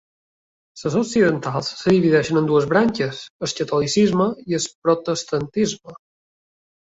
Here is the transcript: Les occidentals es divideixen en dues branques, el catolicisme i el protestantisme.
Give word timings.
Les 0.83 0.93
occidentals 0.99 1.67
es 1.73 1.83
divideixen 1.95 2.39
en 2.41 2.47
dues 2.51 2.65
branques, 2.71 3.19
el 3.47 3.53
catolicisme 3.59 4.27
i 4.53 4.59
el 4.61 4.67
protestantisme. 4.87 5.97